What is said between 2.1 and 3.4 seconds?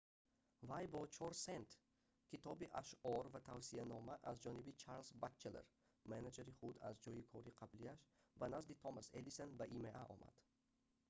китоби ашъор ва